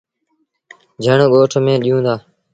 جھڻ 1.03 1.19
ڳوٺ 1.33 1.51
ميݩ 1.65 1.81
ڏيوٚن 1.83 2.03
دآ۔ 2.05 2.15